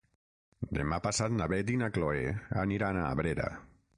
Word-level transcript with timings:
Demà 0.77 0.97
passat 1.07 1.35
na 1.41 1.49
Beth 1.51 1.69
i 1.75 1.77
na 1.83 1.91
Chloé 1.97 2.25
aniran 2.65 3.01
a 3.01 3.07
Abrera. 3.13 3.49